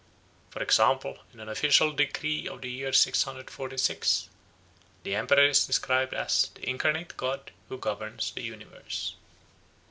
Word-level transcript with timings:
For 0.49 0.63
example, 0.63 1.19
in 1.31 1.39
an 1.39 1.47
official 1.47 1.91
decree 1.91 2.47
of 2.47 2.61
the 2.61 2.71
year 2.71 2.91
646 2.91 4.29
the 5.03 5.13
emperor 5.13 5.45
is 5.45 5.67
described 5.67 6.15
as 6.15 6.49
"the 6.55 6.67
incarnate 6.67 7.15
god 7.17 7.51
who 7.69 7.77
governs 7.77 8.31
the 8.31 8.41
universe." 8.41 9.13